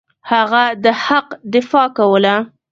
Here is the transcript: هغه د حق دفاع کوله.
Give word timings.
هغه 0.31 0.63
د 0.83 0.85
حق 1.05 1.27
دفاع 1.55 1.87
کوله. 1.97 2.35